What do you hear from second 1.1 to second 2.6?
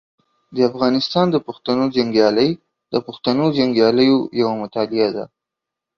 د پښتنو جنګیالي